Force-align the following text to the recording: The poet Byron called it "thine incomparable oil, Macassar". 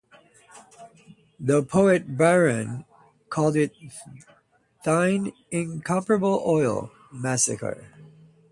The 1.39 1.61
poet 1.61 2.17
Byron 2.17 2.85
called 3.29 3.55
it 3.55 3.75
"thine 4.83 5.31
incomparable 5.51 6.41
oil, 6.43 6.91
Macassar". 7.13 7.85